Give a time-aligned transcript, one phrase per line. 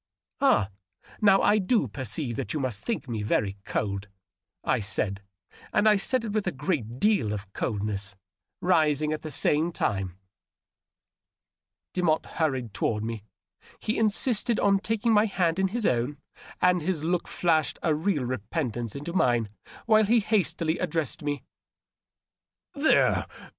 [0.41, 0.71] "Ah,
[1.21, 4.07] now I do perceive that you must think me very cold,"
[4.63, 5.21] I said,
[5.71, 8.15] and I said it with a great deal of coldness,
[8.61, 10.17] rising at the same time.
[11.93, 12.19] 672 DOUGLAS DUANE.
[12.19, 13.21] Demotte hurried toward me.
[13.79, 16.17] He insisted on taking my hand in his own^
[16.59, 19.49] and his look flashed a real repentance into mine
[19.87, 21.43] wlule he hastily addressed me."
[22.73, 23.27] There!